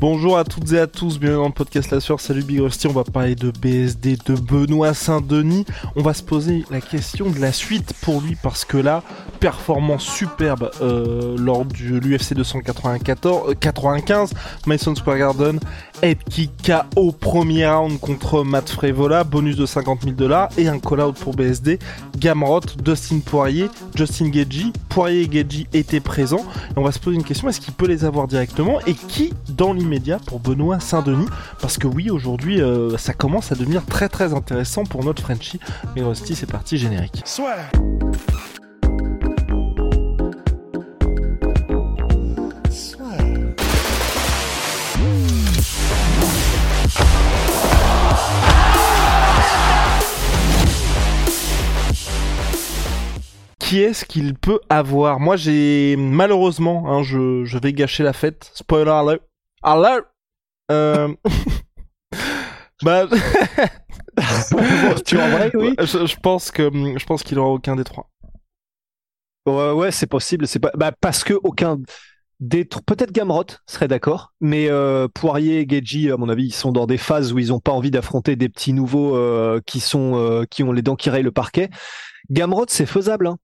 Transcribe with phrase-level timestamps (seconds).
[0.00, 2.86] Bonjour à toutes et à tous, bienvenue dans le podcast La Sueur, salut Big Rusty,
[2.86, 5.64] on va parler de BSD, de Benoît Saint-Denis,
[5.96, 9.02] on va se poser la question de la suite pour lui parce que là,
[9.40, 14.34] performance superbe euh, lors de l'UFC 294, 95,
[14.66, 15.58] Mason Square Garden,
[16.00, 20.78] head kick KO premier round contre Matt Frevola, bonus de 50 000 dollars et un
[20.78, 21.80] call-out pour BSD,
[22.16, 27.16] Gamrot, Dustin Poirier, Justin Gagey, Poirier et Gagey étaient présents, et on va se poser
[27.16, 29.72] une question, est-ce qu'il peut les avoir directement et qui dans
[30.26, 31.28] pour Benoît Saint-Denis
[31.60, 35.60] Parce que oui, aujourd'hui, euh, ça commence à devenir très très intéressant pour notre Frenchie.
[35.96, 37.22] Mais Rusty, c'est parti, générique.
[53.58, 55.20] Qui est-ce qu'il peut avoir?
[55.20, 58.50] Moi, j'ai malheureusement, hein, je, je, vais gâcher la fête.
[58.54, 59.27] Spoiler alert.
[59.62, 60.06] Alert.
[60.70, 61.14] Euh...
[62.82, 63.06] bah,
[65.06, 65.74] tu en vrai, oui.
[65.78, 68.10] Je, je, pense que je pense qu'il aura aucun des trois.
[69.46, 70.46] Ouais, ouais, c'est possible.
[70.46, 71.78] C'est pas bah, parce que aucun
[72.40, 76.70] des peut-être Gamrot serait d'accord, mais euh, Poirier et Geji, à mon avis, ils sont
[76.70, 80.16] dans des phases où ils n'ont pas envie d'affronter des petits nouveaux euh, qui sont
[80.16, 81.68] euh, qui ont les dents qui rayent le parquet.
[82.30, 83.26] Gamrot, c'est faisable.
[83.26, 83.38] Hein.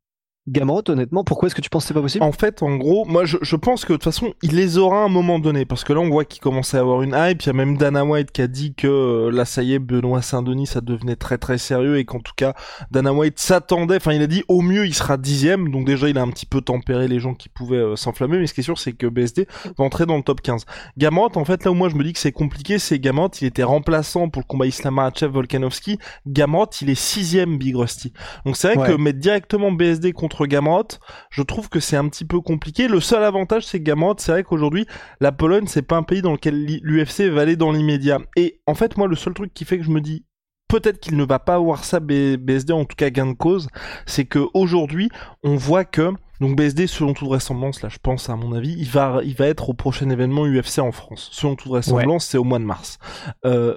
[0.47, 2.23] Gamrot, honnêtement, pourquoi est-ce que tu penses que c'est pas possible?
[2.23, 5.01] En fait, en gros, moi je, je, pense que de toute façon, il les aura
[5.01, 7.41] à un moment donné, parce que là on voit qu'il commence à avoir une hype,
[7.43, 9.79] il y a même Dana White qui a dit que euh, là ça y est,
[9.79, 12.53] Benoît Saint-Denis, ça devenait très très sérieux, et qu'en tout cas,
[12.91, 16.19] Dana White s'attendait, enfin il a dit au mieux il sera dixième, donc déjà il
[16.19, 18.65] a un petit peu tempéré les gens qui pouvaient euh, s'enflammer, mais ce qui est
[18.65, 20.67] sûr c'est que BSD va entrer dans le top 15.
[20.99, 23.47] Gamrot, en fait, là où moi je me dis que c'est compliqué, c'est Gamrot, il
[23.47, 28.13] était remplaçant pour le combat Islam Volkanovski, Gamrot il est sixième Big Rusty.
[28.45, 28.95] Donc c'est vrai ouais.
[28.95, 30.89] que mettre directement BSD contre Gamrot,
[31.31, 32.89] je trouve que c'est un petit peu compliqué.
[32.89, 34.87] Le seul avantage, c'est que Gamrot, c'est vrai qu'aujourd'hui,
[35.21, 38.19] la Pologne, c'est pas un pays dans lequel l'UFC va aller dans l'immédiat.
[38.37, 40.25] Et en fait, moi, le seul truc qui fait que je me dis
[40.69, 43.69] peut-être qu'il ne va pas avoir ça BSD, en tout cas gain de cause,
[44.07, 45.09] c'est que aujourd'hui,
[45.43, 48.89] on voit que donc BSD, selon toute vraisemblance, là, je pense à mon avis, il
[48.89, 51.29] va, il va être au prochain événement UFC en France.
[51.33, 52.31] Selon toute vraisemblance, ouais.
[52.33, 52.99] c'est au mois de mars.
[53.47, 53.77] Euh,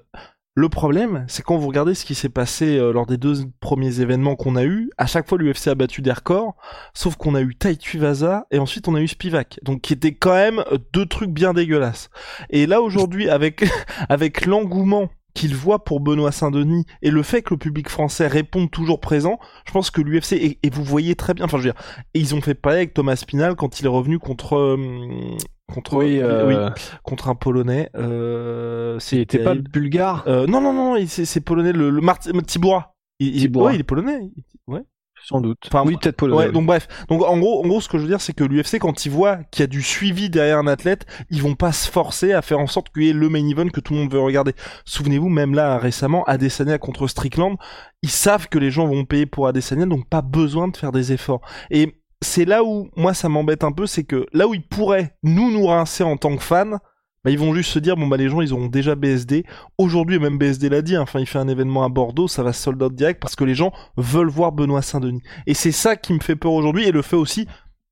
[0.60, 4.00] le problème, c'est quand vous regardez ce qui s'est passé euh, lors des deux premiers
[4.00, 6.56] événements qu'on a eu, à chaque fois l'UFC a battu des records,
[6.96, 10.16] sauf qu'on a eu Tai Tuivasa et ensuite on a eu Spivak, donc qui étaient
[10.16, 10.64] quand même
[10.94, 12.10] deux trucs bien dégueulasses.
[12.50, 13.66] Et là aujourd'hui, avec
[14.10, 18.72] avec l'engouement qu'il voit pour Benoît Saint-Denis et le fait que le public français réponde
[18.72, 21.72] toujours présent, je pense que l'UFC et, et, vous voyez très bien, enfin je veux
[21.72, 21.82] dire,
[22.16, 25.38] et ils ont fait pareil avec Thomas Spinal quand il est revenu contre euh,
[25.72, 26.48] contre oui, euh...
[26.48, 30.24] oui, contre un polonais euh c'était pas bulgare.
[30.28, 33.82] Euh, non non non c'est c'est polonais le, le Mart Tiboura il, il, ouais, il
[33.82, 34.32] est polonais.
[34.68, 34.82] Ouais
[35.28, 35.58] sans doute.
[35.68, 36.88] Enfin oui peut-être polonais ouais, donc bref.
[37.10, 39.12] Donc en gros en gros ce que je veux dire c'est que l'UFC quand ils
[39.12, 42.42] voient qu'il y a du suivi derrière un athlète ils vont pas se forcer à
[42.42, 44.54] faire en sorte qu'il y ait le main event que tout le monde veut regarder.
[44.86, 47.58] Souvenez-vous même là récemment Adesanya contre Strickland
[48.04, 51.12] ils savent que les gens vont payer pour Adesanya donc pas besoin de faire des
[51.12, 51.42] efforts.
[51.72, 55.16] Et c'est là où moi ça m'embête un peu, c'est que là où ils pourraient
[55.24, 56.78] nous nous rincer en tant que fans,
[57.24, 59.46] bah ils vont juste se dire bon bah les gens ils auront déjà BSD.
[59.78, 62.54] Aujourd'hui même BSD l'a dit, hein, enfin il fait un événement à Bordeaux, ça va
[62.54, 65.22] sold out direct parce que les gens veulent voir Benoît Saint-Denis.
[65.46, 67.48] Et c'est ça qui me fait peur aujourd'hui et le fait aussi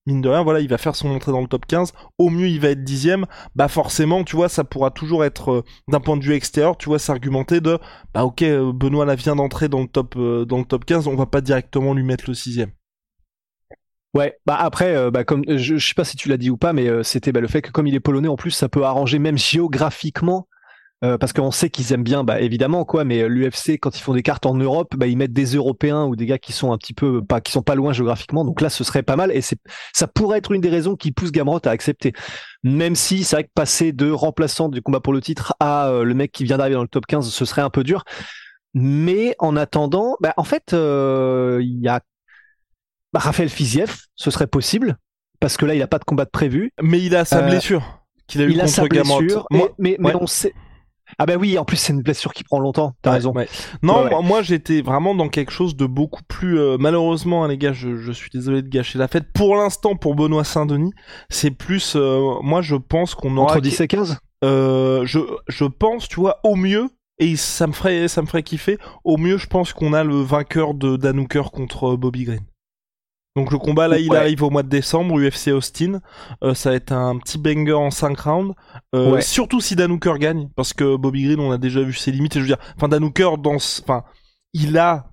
[0.06, 1.94] mine de rien, voilà, il va faire son entrée dans le top 15.
[2.18, 3.26] Au mieux, il va être dixième.
[3.56, 6.90] Bah forcément, tu vois, ça pourra toujours être euh, d'un point de vue extérieur, tu
[6.90, 7.80] vois, s'argumenter de,
[8.14, 11.08] bah ok, euh, Benoît là vient d'entrer dans le top euh, dans le top 15,
[11.08, 12.72] on va pas directement lui mettre le sixième.
[14.16, 16.56] Ouais, bah après, euh, bah comme je, je sais pas si tu l'as dit ou
[16.56, 18.70] pas, mais euh, c'était bah, le fait que comme il est polonais en plus, ça
[18.70, 20.48] peut arranger même géographiquement,
[21.04, 24.14] euh, parce qu'on sait qu'ils aiment bien, bah évidemment quoi, mais l'UFC quand ils font
[24.14, 26.78] des cartes en Europe, bah ils mettent des Européens ou des gars qui sont un
[26.78, 29.42] petit peu pas, qui sont pas loin géographiquement, donc là ce serait pas mal et
[29.42, 32.14] ça pourrait être une des raisons qui pousse Gamrot à accepter.
[32.64, 36.14] Même si c'est vrai que passer de remplaçant du combat pour le titre à le
[36.14, 38.06] mec qui vient d'arriver dans le top 15, ce serait un peu dur.
[38.74, 42.02] Mais en attendant, bah, en fait, il y a
[43.16, 44.98] bah, Raphaël Fiziev, ce serait possible,
[45.40, 46.74] parce que là, il n'a pas de combat de prévu.
[46.82, 49.70] Mais il a sa euh, blessure qu'il a eu il contre a sa blessure, Moi,
[49.80, 50.14] mais, mais, ouais.
[50.14, 50.54] mais on sait.
[51.18, 53.32] Ah bah oui, en plus c'est une blessure qui prend longtemps, t'as ouais, raison.
[53.32, 53.48] Ouais.
[53.84, 56.60] Non, moi, moi j'étais vraiment dans quelque chose de beaucoup plus...
[56.60, 59.32] Euh, malheureusement, hein, les gars, je, je, suis désolé de gâcher la fête.
[59.32, 60.92] Pour l'instant, pour Benoît Saint-Denis,
[61.30, 61.96] c'est plus...
[61.96, 63.52] Euh, moi je pense qu'on aura...
[63.52, 66.90] Entre 10 et 15 euh, je, je pense, tu vois, au mieux,
[67.20, 70.20] et ça me ferait, ça me ferait kiffer, au mieux, je pense qu'on a le
[70.22, 72.44] vainqueur de Danuker contre Bobby Green.
[73.36, 74.18] Donc le combat là, il Ouais.
[74.18, 76.00] arrive au mois de décembre, UFC Austin.
[76.44, 78.54] Euh, ça va être un petit banger en 5 rounds.
[78.96, 79.22] Euh, Ouais.
[79.22, 82.36] Surtout si Dan Hooker gagne, parce que Bobby Green, on a déjà vu ses limites.
[82.38, 84.04] Et je veux dire, enfin Dan Hooker, dans, enfin,
[84.54, 85.08] il a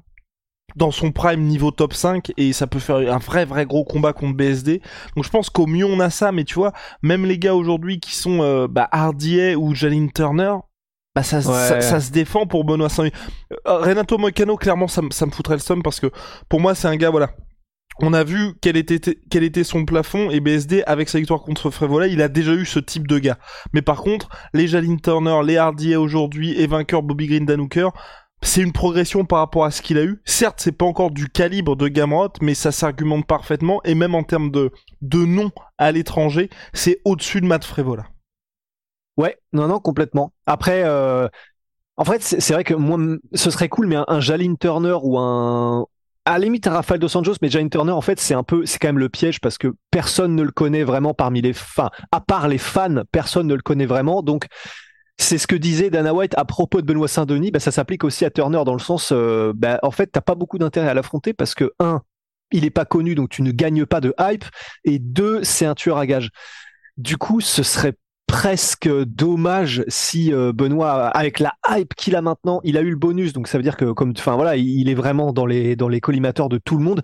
[0.76, 4.12] dans son prime niveau top 5 et ça peut faire un vrai vrai gros combat
[4.12, 4.80] contre BSD.
[5.16, 6.72] Donc je pense qu'au mieux on a ça, mais tu vois,
[7.02, 10.54] même les gars aujourd'hui qui sont euh, bah, RDA ou Jalin Turner.
[11.14, 11.42] Bah ça, Ouais.
[11.42, 13.08] ça, ça se défend pour Benoît saint
[13.66, 16.10] Renato Moicano, clairement, ça, me- ça me foutrait le somme parce que
[16.48, 17.28] pour moi, c'est un gars, voilà,
[18.00, 21.70] on a vu quel était, quel était son plafond et BSD avec sa victoire contre
[21.70, 23.38] Frévola, il a déjà eu ce type de gars.
[23.72, 27.90] Mais par contre, les Jalin Turner, les Hardy aujourd'hui et vainqueur Bobby Green Danuker,
[28.42, 30.20] c'est une progression par rapport à ce qu'il a eu.
[30.24, 34.24] Certes, c'est pas encore du calibre de Gamrot, mais ça s'argumente parfaitement et même en
[34.24, 38.06] termes de, de nom à l'étranger, c'est au-dessus de Matt Frévola.
[39.16, 40.32] Ouais, non, non, complètement.
[40.46, 41.28] Après, euh,
[41.96, 42.98] en fait, c'est vrai que moi,
[43.34, 45.86] ce serait cool, mais un, un Jalin Turner ou un,
[46.24, 48.78] à la limite, Rafael Dos Anjos, mais Jalin Turner, en fait, c'est un peu, c'est
[48.78, 52.20] quand même le piège parce que personne ne le connaît vraiment parmi les fans, à
[52.20, 54.22] part les fans, personne ne le connaît vraiment.
[54.22, 54.46] Donc,
[55.18, 57.50] c'est ce que disait Dana White à propos de Benoît Saint-Denis.
[57.50, 60.34] Bah, ça s'applique aussi à Turner dans le sens, euh, bah, en fait, t'as pas
[60.34, 62.02] beaucoup d'intérêt à l'affronter parce que un,
[62.52, 64.44] il est pas connu, donc tu ne gagnes pas de hype,
[64.84, 66.30] et deux, c'est un tueur à gage.
[66.98, 67.94] Du coup, ce serait
[68.32, 72.96] presque dommage si euh, Benoît, avec la hype qu'il a maintenant, il a eu le
[72.96, 75.88] bonus, donc ça veut dire que comme, enfin voilà, il est vraiment dans les dans
[75.88, 77.02] les collimateurs de tout le monde.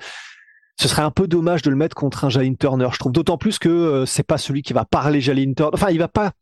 [0.81, 3.13] Ce serait un peu dommage de le mettre contre un Jalin Turner, je trouve.
[3.13, 5.73] D'autant plus que euh, c'est pas celui qui va parler Jalin Turner.
[5.75, 6.33] Enfin, il va pas,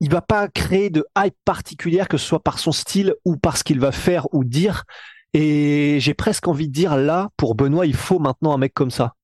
[0.00, 3.56] il va pas créer de hype particulière, que ce soit par son style ou par
[3.56, 4.84] ce qu'il va faire ou dire.
[5.32, 8.90] Et j'ai presque envie de dire là, pour Benoît, il faut maintenant un mec comme
[8.90, 9.14] ça.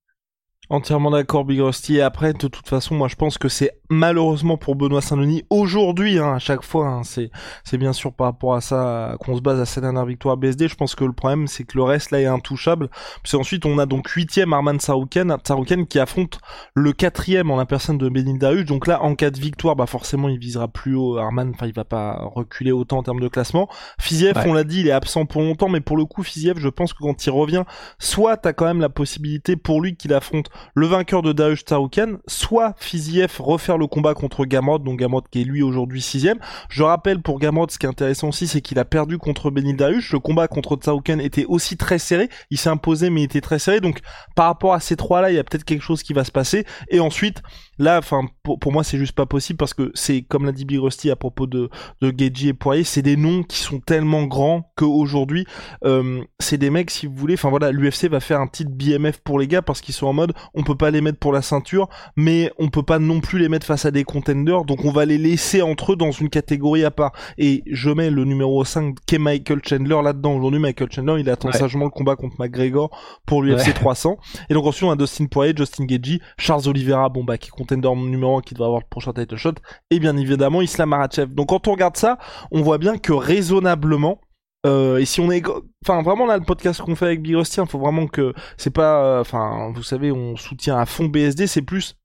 [0.70, 1.96] Entièrement d'accord, Big Rusty.
[1.96, 6.18] Et après, de toute façon, moi, je pense que c'est malheureusement pour Benoît Saint-Denis aujourd'hui,
[6.18, 6.86] hein, à chaque fois.
[6.88, 7.30] hein, c'est,
[7.64, 10.68] c'est bien sûr par rapport à ça qu'on se base à sa dernière victoire BSD.
[10.68, 12.88] Je pense que le problème, c'est que le reste là est intouchable.
[13.22, 16.38] Puis ensuite, on a donc huitième Arman Sarouken, Sarouken qui affronte
[16.74, 18.64] le quatrième en la personne de Benin Darius.
[18.64, 21.18] Donc là, en cas de victoire, bah forcément, il visera plus haut.
[21.18, 23.68] Arman, enfin, il va pas reculer autant en termes de classement.
[24.00, 24.44] Fiziev, Ouais.
[24.48, 26.94] on l'a dit, il est absent pour longtemps, mais pour le coup, Fiziev, je pense
[26.94, 27.64] que quand il revient,
[27.98, 32.18] soit t'as quand même la possibilité pour lui qu'il affronte le vainqueur de Darius Tarouken,
[32.26, 36.38] soit Fiziev refaire le combat contre Gamrot, donc Gamrot qui est lui aujourd'hui sixième.
[36.68, 39.76] Je rappelle pour Gamrot, ce qui est intéressant aussi, c'est qu'il a perdu contre Benil
[39.76, 40.12] Darius.
[40.12, 42.28] Le combat contre Tarouken était aussi très serré.
[42.50, 43.80] Il s'est imposé, mais il était très serré.
[43.80, 44.00] Donc,
[44.34, 46.64] par rapport à ces trois-là, il y a peut-être quelque chose qui va se passer.
[46.88, 47.42] Et ensuite,
[47.78, 50.64] là, enfin, pour, pour moi, c'est juste pas possible parce que c'est, comme l'a dit
[50.64, 54.24] Big Rusty à propos de, de Geji et Poirier, c'est des noms qui sont tellement
[54.24, 55.46] grands qu'aujourd'hui,
[55.84, 59.18] euh, c'est des mecs, si vous voulez, enfin voilà, l'UFC va faire un petit BMF
[59.18, 61.42] pour les gars parce qu'ils sont en mode, on peut pas les mettre pour la
[61.42, 64.90] ceinture, mais on peut pas non plus les mettre face à des contenders, donc on
[64.92, 67.12] va les laisser entre eux dans une catégorie à part.
[67.38, 70.34] Et je mets le numéro 5 qu'est Michael Chandler là-dedans.
[70.36, 71.58] Aujourd'hui, Michael Chandler, il attend Ouais.
[71.58, 72.90] sagement le combat contre McGregor
[73.26, 73.72] pour l'UFC Ouais.
[73.74, 74.16] 300.
[74.48, 77.50] Et donc ensuite, on a Dustin Poirier, Justin Gagey, Charles Oliveira, bon bah, qui est
[77.64, 79.54] contender numéro 1 qui devrait avoir le prochain title shot,
[79.90, 81.34] et bien évidemment Islam Makhachev.
[81.34, 82.18] Donc quand on regarde ça,
[82.50, 84.20] on voit bien que raisonnablement,
[84.66, 85.44] euh, et si on est,
[85.84, 88.70] enfin vraiment là le podcast qu'on fait avec Big Rusty, il faut vraiment que c'est
[88.70, 91.96] pas, euh, enfin vous savez, on soutient à fond BSD, c'est plus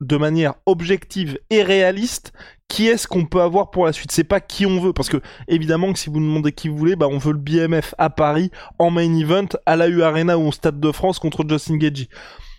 [0.00, 2.32] de manière objective et réaliste
[2.68, 4.12] qui est-ce qu'on peut avoir pour la suite?
[4.12, 4.92] C'est pas qui on veut.
[4.92, 7.94] Parce que évidemment que si vous demandez qui vous voulez bah on veut le BMF
[7.98, 11.44] à Paris en main event à la U Arena ou au Stade de France contre
[11.48, 12.08] Justin Gagey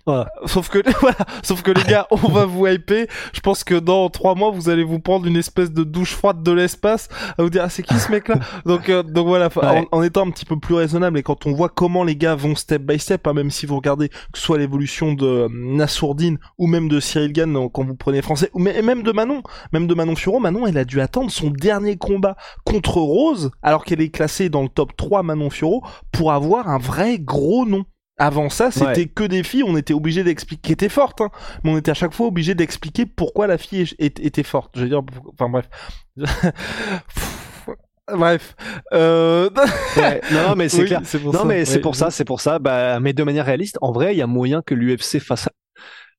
[0.06, 0.28] Voilà.
[0.46, 3.06] Sauf que voilà, sauf que les gars, on va vous hyper.
[3.34, 6.42] Je pense que dans trois mois, vous allez vous prendre une espèce de douche froide
[6.44, 8.36] de l'espace à vous dire ah c'est qui ce mec-là.
[8.66, 9.88] donc euh, donc voilà, Ouais.
[9.92, 12.36] en, en étant un petit peu plus raisonnable et quand on voit comment les gars
[12.36, 15.48] vont step by step, hein, même si vous regardez que ce soit l'évolution de euh,
[15.52, 19.42] Nassourdine ou même de Cyril Gann quand vous prenez français, ou même de Manon,
[19.74, 23.84] même de Manon Furo, Manon elle a dû attendre son dernier combat contre Rose alors
[23.86, 27.86] qu'elle est classée dans le top 3 Manon Furo pour avoir un vrai gros nom.
[28.22, 29.06] Avant ça, c'était Ouais.
[29.08, 31.30] que des filles, on était obligé d'expliquer, qui étaient fortes, hein,
[31.64, 34.72] mais on était à chaque fois obligé d'expliquer pourquoi la fille est- est- était forte.
[34.76, 35.02] Je veux dire,
[35.34, 35.70] enfin bref.
[38.14, 38.56] bref.
[38.94, 39.50] Euh...
[39.98, 41.02] Ouais, non, mais c'est oui, clair.
[41.22, 41.46] pour Non, ça.
[41.46, 42.60] mais c'est pour ça, c'est pour ça.
[42.60, 45.48] Bah, mais de manière réaliste, en vrai, il y a moyen que l'UFC fasse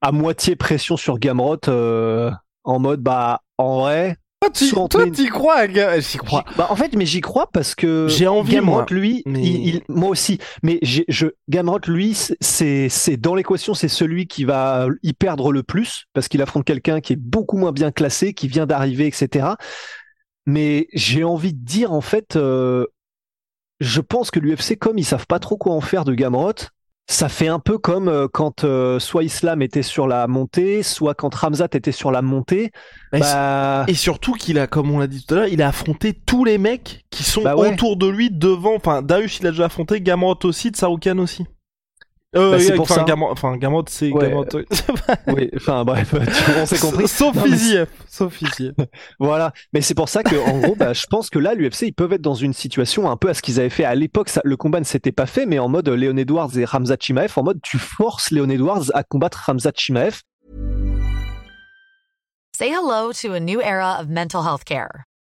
[0.00, 2.30] à moitié pression sur Gamrot euh,
[2.64, 5.66] en mode, bah, en vrai, Toi, tu toi, t'y crois,
[6.00, 6.46] J'y crois.
[6.56, 9.68] Bah, en fait, mais j'y crois parce que J'ai envie, Gamrot, moi, lui, mais- il,
[9.68, 10.38] il- moi aussi.
[10.62, 15.62] Mais je, Gamrot, lui, c'est, c'est dans l'équation, c'est celui qui va y perdre le
[15.62, 19.48] plus parce qu'il affronte quelqu'un qui est beaucoup moins bien classé, qui vient d'arriver, etc.
[20.46, 22.86] Mais j'ai envie de dire, en fait, euh,
[23.80, 26.54] je pense que l'UFC, comme ils savent pas trop quoi en faire de Gamrot,
[27.10, 31.14] ça fait un peu comme euh, quand euh, soit Islam était sur la montée, soit
[31.14, 32.70] quand Ramzat était sur la montée.
[33.12, 33.84] Bah...
[33.88, 36.44] Et surtout qu'il a, comme on l'a dit tout à l'heure, il a affronté tous
[36.44, 38.76] les mecs qui sont bah autour de lui, devant.
[38.76, 41.46] Enfin, Darius, il a déjà affronté, Gamrot aussi, Tsaroukan aussi.
[42.36, 43.04] Euh, bah, c'est pour ça.
[43.08, 44.32] enfin, Gamrot, c'est ouais.
[45.26, 46.14] oui, enfin bref,
[46.58, 47.08] on s'est compris.
[47.08, 47.88] Sauf Fiziev.
[48.08, 48.38] Sauf
[49.18, 49.52] voilà.
[49.72, 52.12] Mais c'est pour ça que, en gros, bah, je pense que là, l'UFC, ils peuvent
[52.12, 54.30] être dans une situation un peu à ce qu'ils avaient fait à l'époque.
[54.44, 57.42] Le combat ne s'était pas fait, mais en mode Léon Edwards et Ramzat Chimaev, en
[57.42, 60.20] mode tu forces Léon Edwards à combattre Ramzat Chimaev.
[62.56, 65.06] Say hello to a new era of mental health care.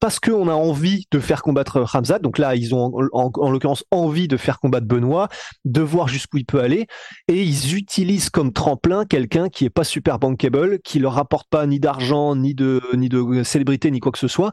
[0.00, 2.18] Parce qu'on a envie de faire combattre Ramzat.
[2.18, 5.28] Donc là, ils ont en, l'occurrence envie de faire combattre Benoît,
[5.64, 6.86] de voir jusqu'où il peut aller,
[7.28, 11.66] et ils utilisent comme tremplin quelqu'un qui est pas super bankable, qui leur rapporte pas
[11.66, 14.52] ni d'argent, ni de ni de célébrité, ni quoi que ce soit.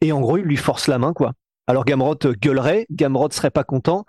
[0.00, 1.32] Et en gros, ils lui forcent la main, quoi.
[1.66, 4.04] Alors Gamrot gueulerait, Gamrot serait pas content.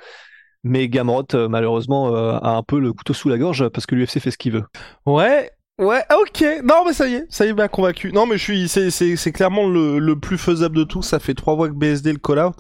[0.64, 3.94] Mais Gamrot, euh, malheureusement, euh, a un peu le couteau sous la gorge parce que
[3.94, 4.64] l'UFC fait ce qu'il veut.
[5.06, 6.46] Ouais, Ouais, ok.
[6.64, 8.14] Non, mais ça y est, ça y est, bien convaincu.
[8.14, 11.02] Non, mais je suis, c'est, c'est, c'est clairement le, le plus faisable de tout.
[11.02, 12.56] Ça fait trois fois que BSD le call out.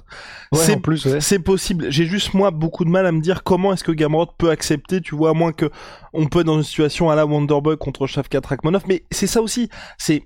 [0.51, 1.22] Ouais, c'est plus, ouais.
[1.22, 1.86] c'est possible.
[1.89, 5.00] J'ai juste moi beaucoup de mal à me dire comment est-ce que Gamrot peut accepter,
[5.00, 5.69] tu vois, à moins que
[6.12, 8.84] on peut être dans une situation à la Wonderboy contre Shavkat Rakhmonov.
[8.89, 9.69] Mais c'est ça aussi.
[9.98, 10.24] C'est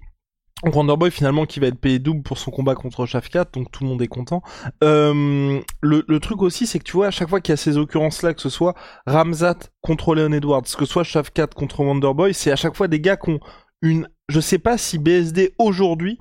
[0.63, 3.83] donc Wonderboy finalement qui va être payé double pour son combat contre Shafkat, donc tout
[3.83, 4.41] le monde est content.
[4.83, 7.57] Euh, le, le, truc aussi, c'est que tu vois, à chaque fois qu'il y a
[7.57, 8.75] ces occurrences-là, que ce soit
[9.07, 12.99] Ramzat contre Leon Edwards, que ce soit Shafkat contre Wonderboy, c'est à chaque fois des
[12.99, 13.39] gars qui ont
[13.81, 14.07] une...
[14.27, 16.19] Je sais pas si BSD aujourd'hui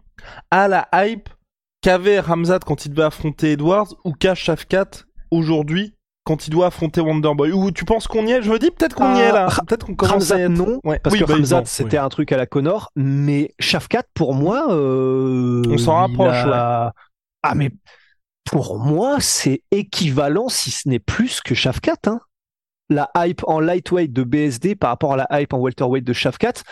[0.51, 1.29] a la hype
[1.83, 4.91] qu'avait Ramzat quand il devait affronter Edwards, ou qu'a Shafkat
[5.31, 5.95] aujourd'hui
[6.29, 8.43] quand il doit affronter Wonderboy Ou tu penses qu'on y est?
[8.43, 9.49] Je me dis peut-être qu'on y est là.
[9.51, 10.51] Ah, peut-être qu'on commence à être...
[10.51, 10.99] non, ouais.
[10.99, 15.63] parce que bah, Ramzat c'était un truc à la Connor, mais Shafkat pour moi, euh,
[15.71, 16.37] on s'en rapproche.
[16.45, 16.93] A...
[17.43, 17.71] Ah mais
[18.45, 21.97] pour moi c'est équivalent si ce n'est plus que Shafkat.
[22.07, 22.21] Hein.
[22.91, 26.63] La hype en lightweight de BSD par rapport à la hype en welterweight de Shafkat.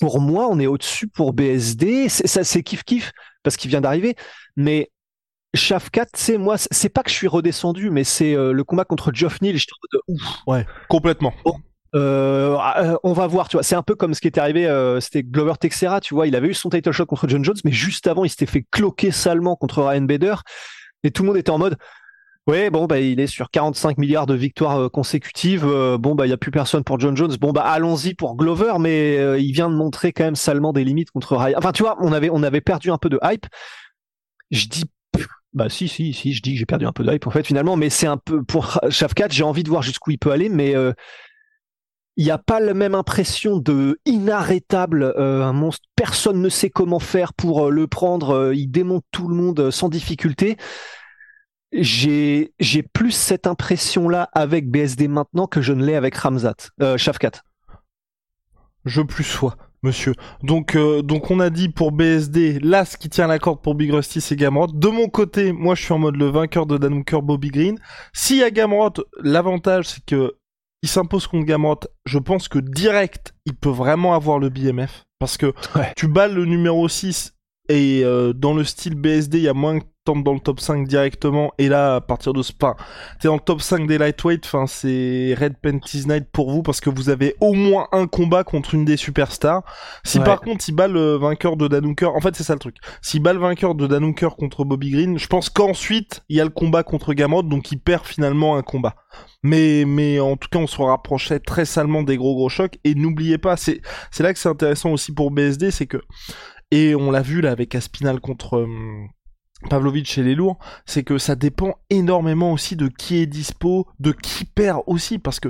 [0.00, 2.08] Pour moi, on est au-dessus pour BSD.
[2.10, 3.12] Ça, c'est kiff kiff
[3.42, 4.16] parce qu'il vient d'arriver.
[4.56, 4.90] Mais
[5.54, 9.12] Shafkat, c'est moi, c'est pas que je suis redescendu, mais c'est euh, le combat contre
[9.14, 9.56] Geoff Neal.
[9.56, 10.42] J'étais en mode ouf.
[10.46, 11.32] Ouais, complètement.
[11.94, 13.62] Euh, euh, on va voir, tu vois.
[13.62, 16.26] C'est un peu comme ce qui était arrivé, euh, c'était Glover Texera, tu vois.
[16.26, 18.66] Il avait eu son title shot contre John Jones, mais juste avant, il s'était fait
[18.70, 20.34] cloquer salement contre Ryan Bader.
[21.04, 21.76] Et tout le monde était en mode,
[22.48, 25.64] ouais, bon, bah, il est sur 45 milliards de victoires consécutives.
[25.64, 27.36] bon, bah, il y a plus personne pour John Jones.
[27.40, 31.10] Bon, bah, allons-y pour Glover, mais il vient de montrer quand même salement des limites
[31.12, 31.58] contre Ryan.
[31.58, 33.46] Enfin, tu vois, on avait, on avait perdu un peu de hype.
[34.50, 34.84] Je dis
[35.54, 37.46] bah si, si, si, je dis que j'ai perdu un peu de hype en fait
[37.46, 40.48] finalement, mais c'est un peu pour Shafkat, j'ai envie de voir jusqu'où il peut aller,
[40.48, 40.92] mais euh,
[42.16, 46.70] il n'y a pas la même impression de inarrêtable, euh, un monstre, personne ne sait
[46.70, 50.56] comment faire pour euh, le prendre, il démonte tout le monde sans difficulté.
[51.72, 52.52] J'ai
[52.92, 57.42] plus cette impression là avec BSD maintenant que je ne l'ai avec Ramzat, Shafkat.
[58.84, 60.14] Je plus sois monsieur.
[60.42, 63.74] Donc, euh, donc on a dit pour BSD, là, ce qui tient la corde pour
[63.74, 64.66] Big Rusty, c'est Gamrot.
[64.66, 67.78] De mon côté, moi, je suis en mode le vainqueur de Danunker, Bobby Green.
[68.12, 70.34] S'il y a Gamrot, l'avantage, c'est que
[70.82, 71.80] il s'impose contre Gamrot.
[72.04, 75.04] Je pense que direct, il peut vraiment avoir le BMF.
[75.18, 75.54] Parce que
[75.96, 77.33] tu balles le numéro 6
[77.68, 80.86] et euh, dans le style BSD, il y a moins tombe dans le top 5
[80.86, 81.52] directement.
[81.58, 82.76] Et là à partir de ce pas
[83.20, 86.80] t'es dans le top 5 des lightweight enfin c'est Red Panties Night pour vous parce
[86.80, 89.62] que vous avez au moins un combat contre une des superstars.
[90.04, 92.76] Si par contre il bat le vainqueur de Danunker en fait c'est ça le truc.
[93.02, 96.44] S'il bat le vainqueur de Danunker contre Bobby Green je pense qu'ensuite il y a
[96.44, 98.94] le combat contre Gamrot donc il perd finalement un combat.
[99.42, 102.78] Mais mais en tout cas on se rapprochait très salement des gros gros chocs.
[102.84, 103.80] Et n'oubliez pas c'est
[104.10, 106.00] c'est là que c'est intéressant aussi pour BSD c'est que
[106.70, 109.08] et on l'a vu là avec Aspinal contre hum,
[109.68, 114.12] Pavlovic chez les lourds, c'est que ça dépend énormément aussi de qui est dispo, de
[114.12, 115.48] qui perd aussi, parce que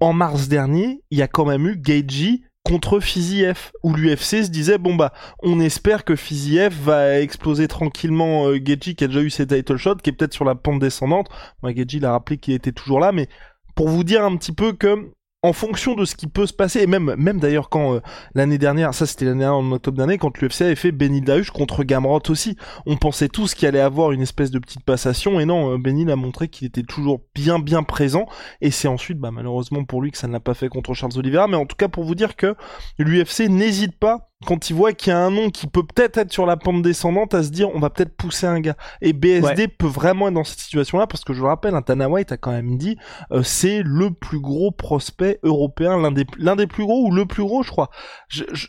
[0.00, 4.50] en mars dernier, il y a quand même eu Geiji contre Fiziev où l'UFC se
[4.50, 9.30] disait bon bah on espère que Fiziev va exploser tranquillement euh, qui a déjà eu
[9.30, 11.28] ses title shots qui est peut-être sur la pente descendante.
[11.62, 13.28] Moi Geji l'a rappelé qu'il était toujours là mais
[13.74, 16.80] pour vous dire un petit peu que en fonction de ce qui peut se passer,
[16.82, 18.00] et même, même d'ailleurs quand euh,
[18.34, 21.82] l'année dernière, ça c'était l'année dernière en octobre d'année, quand l'UFC avait fait Benil contre
[21.82, 22.56] Gamrot aussi,
[22.86, 26.10] on pensait tous qu'il allait avoir une espèce de petite passation, et non, euh, Benil
[26.10, 28.26] a montré qu'il était toujours bien bien présent,
[28.60, 31.18] et c'est ensuite, bah, malheureusement pour lui que ça ne l'a pas fait contre Charles
[31.18, 32.54] Oliveira, mais en tout cas pour vous dire que
[32.98, 36.32] l'UFC n'hésite pas quand il voit qu'il y a un nom qui peut peut-être être
[36.32, 38.76] sur la pente descendante à se dire on va peut-être pousser un gars.
[39.00, 41.82] Et BSD peut vraiment être dans cette situation là parce que je vous rappelle un
[41.82, 42.96] Tana White a quand même dit
[43.32, 47.26] euh, c'est le plus gros prospect européen l'un des l'un des plus gros ou le
[47.26, 47.90] plus gros je crois.
[48.28, 48.68] Je, je,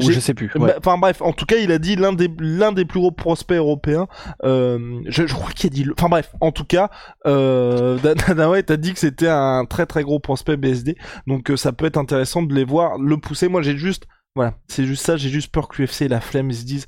[0.00, 2.72] je sais plus bah, enfin bref en tout cas il a dit l'un des l'un
[2.72, 4.06] des plus gros prospects européens
[4.44, 6.90] euh, je, je, crois qu'il a dit enfin bref en tout cas
[7.26, 7.96] euh,
[8.28, 10.96] Dana White a dit que c'était un très très gros prospect BSD
[11.26, 13.48] donc euh, ça peut être intéressant de les voir le pousser.
[13.48, 14.06] Moi j'ai juste
[14.36, 16.86] voilà, c'est juste ça, j'ai juste peur que l'UFC et la flemme ils se disent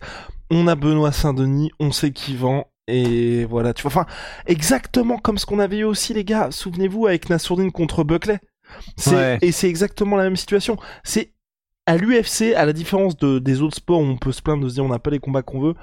[0.51, 4.07] on a Benoît Saint-Denis, on sait qui vend et voilà, tu vois enfin
[4.47, 8.39] exactement comme ce qu'on avait eu aussi les gars, souvenez-vous avec Nassourdine contre Buckley.
[8.97, 10.77] C'est et c'est exactement la même situation.
[11.03, 11.33] C'est
[11.87, 14.69] à l'UFC, à la différence de, des autres sports où on peut se plaindre de
[14.69, 15.75] se dire on n'a pas les combats qu'on veut,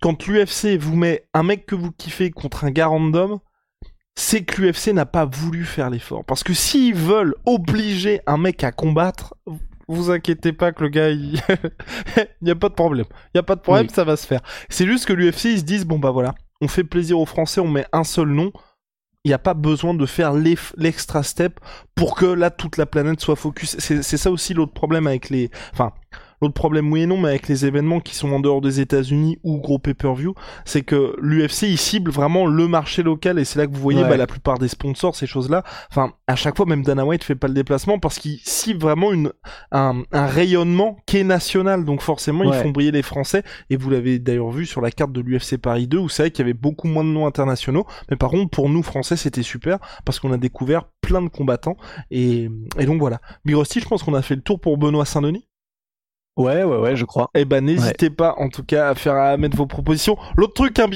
[0.00, 3.38] quand l'UFC vous met un mec que vous kiffez contre un gars random,
[4.16, 6.24] c'est que l'UFC n'a pas voulu faire l'effort.
[6.24, 9.34] Parce que s'ils veulent obliger un mec à combattre,
[9.88, 11.40] vous inquiétez pas que le gars, il
[12.42, 13.06] n'y a pas de problème.
[13.34, 14.40] Il y a pas de problème, ça va se faire.
[14.68, 17.60] C'est juste que l'UFC, ils se disent, bon bah voilà, on fait plaisir aux Français,
[17.60, 18.52] on met un seul nom.
[19.24, 21.60] Il n'y a pas besoin de faire l'extra step
[21.94, 23.76] pour que là toute la planète soit focus.
[23.78, 25.92] C'est ça aussi l'autre problème avec les, enfin,
[26.42, 29.38] L'autre problème, oui et non, mais avec les événements qui sont en dehors des États-Unis
[29.44, 30.34] ou gros pay-per-view,
[30.64, 34.02] c'est que l'UFC il cible vraiment le marché local et c'est là que vous voyez
[34.02, 35.62] bah, la plupart des sponsors, ces choses-là.
[35.90, 39.12] Enfin, à chaque fois, même Dana White fait pas le déplacement parce qu'il cible vraiment
[39.12, 39.30] une
[39.70, 41.84] un, un rayonnement qui est national.
[41.84, 43.44] Donc forcément, ils font briller les Français.
[43.70, 46.30] Et vous l'avez d'ailleurs vu sur la carte de l'UFC Paris 2 où c'est vrai
[46.32, 47.86] qu'il y avait beaucoup moins de noms internationaux.
[48.10, 51.76] Mais par contre, pour nous Français, c'était super parce qu'on a découvert plein de combattants.
[52.10, 53.20] Et, et donc voilà.
[53.44, 55.46] Big je pense qu'on a fait le tour pour Benoît Saint-Denis.
[56.36, 57.30] Ouais, ouais, ouais, je crois.
[57.34, 60.16] Eh ben, n'hésitez pas, en tout cas, à faire à mettre vos propositions.
[60.36, 60.88] L'autre truc, hein,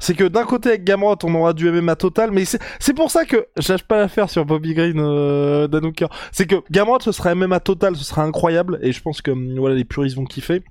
[0.00, 3.26] c'est que d'un côté, avec Gamrot, on aura du MMA total, mais c'est pour ça
[3.26, 6.06] que j'arrive pas à faire sur Bobby Green, euh, Danouker.
[6.32, 9.58] C'est que Gamrot, ce sera MMA total, ce sera incroyable, et je pense que, hum,
[9.58, 10.62] voilà, les puristes vont kiffer.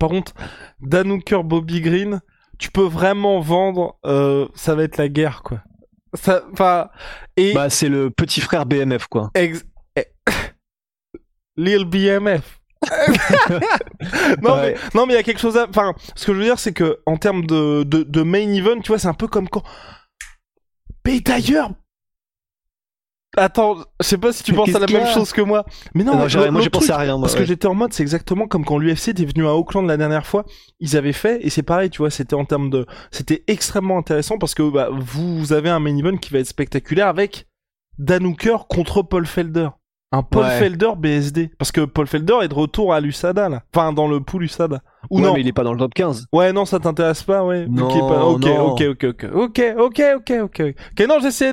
[0.00, 0.32] Par contre,
[0.80, 2.20] Danouker, Bobby Green,
[2.58, 5.60] tu peux vraiment vendre, euh, ça va être la guerre, quoi.
[6.14, 6.88] Ça, enfin,
[7.36, 7.52] et.
[7.52, 9.30] Bah, c'est le petit frère BMF, quoi.
[9.34, 9.66] Ex...
[9.96, 10.04] Eh,
[11.58, 12.60] Lil BMF.
[14.42, 15.66] non, mais, non, mais il y a quelque chose à.
[15.68, 18.80] Enfin, ce que je veux dire, c'est que en termes de, de, de, main event,
[18.80, 19.62] tu vois, c'est un peu comme quand.
[21.06, 21.70] Mais d'ailleurs.
[23.38, 25.66] Attends, je sais pas si tu penses à la même chose que moi.
[25.94, 27.20] Mais non, moi j'ai pensé à rien.
[27.20, 29.98] parce que j'étais en mode, c'est exactement comme quand l'UFC était venu à Auckland la
[29.98, 30.46] dernière fois.
[30.80, 32.86] Ils avaient fait, et c'est pareil, tu vois, c'était en termes de.
[33.10, 37.08] C'était extrêmement intéressant parce que bah, vous avez un main event qui va être spectaculaire
[37.08, 37.46] avec
[37.98, 39.68] Dan Hooker contre Paul Felder.
[40.12, 40.44] Un Paul.
[40.44, 41.50] Felder BSD.
[41.58, 43.62] Parce que Paul Felder est de retour à l'USADA, là.
[43.74, 44.80] Enfin, dans le pool USADA.
[45.10, 45.34] Ou ouais, non.
[45.34, 46.28] mais il est pas dans le top 15.
[46.32, 47.66] Ouais, non, ça t'intéresse pas, ouais.
[47.68, 47.86] Non,
[48.34, 51.08] okay, ok, ok, ok, ok, ok, ok, ok, ok.
[51.08, 51.52] non, j'essaie,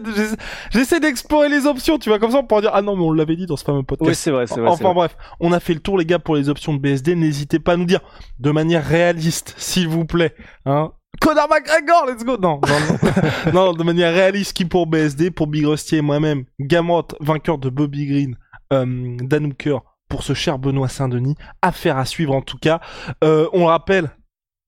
[0.72, 3.12] j'essaie d'explorer les options, tu vois, comme ça, on pourra dire, ah non, mais on
[3.12, 4.08] l'avait dit dans ce fameux podcast.
[4.08, 4.70] Oui, c'est vrai, c'est vrai.
[4.70, 7.16] Enfin, bref, on a fait le tour, les gars, pour les options de BSD.
[7.16, 8.02] N'hésitez pas à nous dire,
[8.40, 10.36] de manière réaliste, s'il vous plaît,
[10.66, 10.92] hein.
[11.22, 12.38] Connor McGregor, let's go!
[12.38, 12.80] Non, non,
[13.54, 13.54] non.
[13.54, 17.70] non, de manière réaliste, qui pour BSD, pour Big Rusty et moi-même, Gamrot, vainqueur de
[17.70, 18.36] Bobby Green,
[18.74, 21.36] euh, pour ce cher Benoît Saint-Denis.
[21.62, 22.82] Affaire à suivre en tout cas.
[23.24, 24.12] Euh, on rappelle,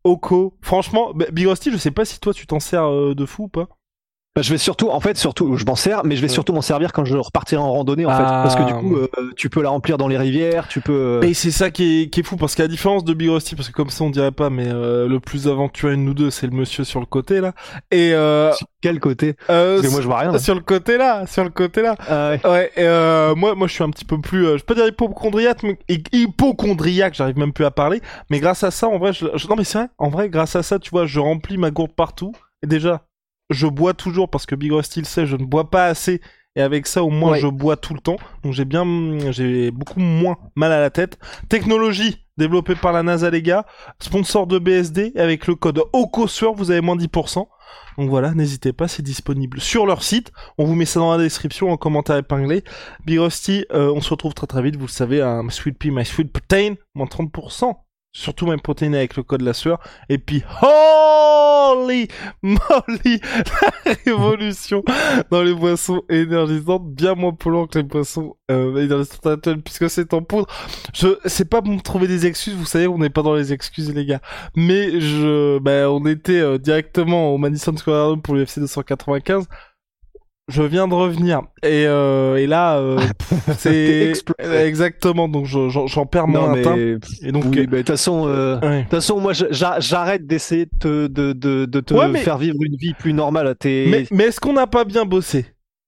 [0.04, 3.44] Oko, franchement, Big Rusty, je sais pas si toi tu t'en sers euh, de fou
[3.44, 3.68] ou pas.
[4.36, 6.62] Bah, je vais surtout, en fait, surtout, je m'en sers, mais je vais surtout m'en
[6.62, 9.20] servir quand je repartirai en randonnée, en fait, parce que du coup, ah.
[9.22, 11.22] euh, tu peux la remplir dans les rivières, tu peux.
[11.24, 13.56] Et c'est ça qui est, qui est fou, parce qu'à la différence de Big Rusty,
[13.56, 16.32] parce que comme ça on dirait pas, mais euh, le plus aventurier de nous deux,
[16.32, 17.54] c'est le monsieur sur le côté là.
[17.92, 19.36] Et euh, sur quel côté?
[19.48, 20.38] Parce que moi je vois rien.
[20.38, 21.96] Sur le côté là, sur le côté là.
[22.10, 22.42] Ah ouais.
[22.46, 25.78] ouais et moi, moi, je suis un petit peu plus, je peux dire hypochondriaque, mais
[26.12, 28.02] hypochondriaque, j'arrive même plus à parler.
[28.30, 29.28] Mais grâce à ça, en vrai, je...
[29.48, 31.94] non mais c'est vrai, en vrai, grâce à ça, tu vois, je remplis ma gourde
[31.96, 32.34] partout.
[32.64, 33.02] Et déjà,
[33.50, 36.22] je bois toujours parce que Big Rusty le sait, je ne bois pas assez.
[36.58, 38.16] Et avec ça, au moins, je bois tout le temps.
[38.44, 38.86] Donc j'ai bien,
[39.32, 41.20] j'ai beaucoup moins mal à la tête.
[41.50, 43.66] Technologie développée par la NASA, les gars.
[44.00, 45.12] Sponsor de BSD.
[45.18, 47.46] Avec le code OCOSUR, vous avez moins 10%.
[47.98, 50.32] Donc voilà, n'hésitez pas, c'est disponible sur leur site.
[50.58, 52.64] On vous met ça dans la description en commentaire épinglé.
[53.06, 54.76] Big Rusty, euh, on se retrouve très très vite.
[54.76, 57.74] Vous le savez, un Sweet Pea, My Sweet Protein, moins 30%.
[58.14, 59.80] Surtout même protéiné avec le code la sueur.
[60.08, 61.35] Et puis, oh
[61.76, 62.08] Molly,
[62.42, 63.20] Molly,
[63.86, 64.84] la révolution
[65.30, 70.14] dans les boissons énergisantes, bien moins polluants que les boissons euh, énergisantes actuelles, puisque c'est
[70.14, 70.48] en poudre.
[70.94, 73.54] Je, c'est pas pour me trouver des excuses, vous savez, on n'est pas dans les
[73.54, 74.22] excuses, les gars.
[74.56, 79.48] Mais je, ben, on était euh, directement au Madison Square Garden pour l'UFC 295
[80.48, 81.42] je viens de revenir.
[81.64, 83.00] Et, euh, et là euh,
[83.58, 85.28] c'est exactement.
[85.28, 89.20] Donc j'en perds mon teint et donc oui, de toute façon euh, de toute façon
[89.20, 93.56] moi j'arrête d'essayer de, de, de, de te faire vivre une vie plus normale.
[93.64, 95.46] Mais, mais est-ce qu'on n'a pas bien bossé?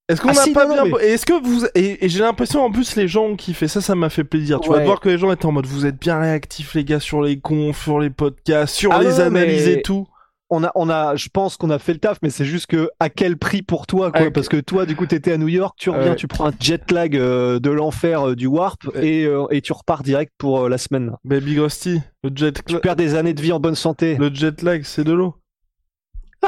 [0.10, 3.10] Est-ce qu'on n'a ah, pas bien Est-ce que vous et, j'ai l'impression en plus les
[3.10, 4.62] gens ont kiffé ça, ça m'a fait plaisir.
[4.62, 7.00] Tu vas voir que les gens étaient en mode vous êtes bien réactifs les gars
[7.00, 10.08] sur les confs, sur les podcasts, sur ah les analyses et tout
[10.50, 12.90] on a, on a, je pense qu'on a fait le taf, mais c'est juste que
[13.00, 14.32] à quel prix pour toi, quoi?
[14.32, 16.90] Parce que toi, du coup, t'étais à New York, tu reviens, tu prends un jet
[16.92, 20.78] lag euh, de l'enfer euh, du Warp et, euh, et, tu repars direct pour la
[20.78, 21.14] semaine.
[21.24, 24.16] Mais Big Rusty, le jet Tu perds des années de vie en bonne santé.
[24.16, 25.36] Le jet lag, c'est de l'eau.